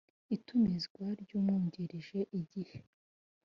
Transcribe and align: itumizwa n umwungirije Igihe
itumizwa 0.35 1.05
n 1.27 1.29
umwungirije 1.39 2.19
Igihe 2.39 2.77